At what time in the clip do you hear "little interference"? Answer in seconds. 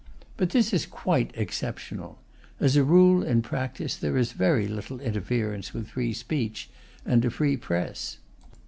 4.67-5.75